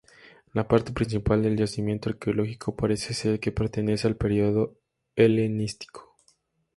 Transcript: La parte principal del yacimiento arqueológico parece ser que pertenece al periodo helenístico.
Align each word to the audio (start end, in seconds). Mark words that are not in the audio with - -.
La 0.55 0.67
parte 0.67 0.93
principal 0.93 1.43
del 1.43 1.55
yacimiento 1.57 2.09
arqueológico 2.09 2.75
parece 2.75 3.13
ser 3.13 3.39
que 3.39 3.51
pertenece 3.51 4.07
al 4.07 4.15
periodo 4.15 4.79
helenístico. 5.15 6.17